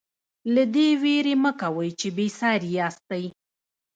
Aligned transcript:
له 0.53 0.63
دې 0.73 0.89
وېرې 1.01 1.35
مه 1.43 1.51
کوئ 1.61 1.89
چې 1.99 2.07
بې 2.15 2.27
ساري 2.39 2.69
یاستئ. 2.77 3.25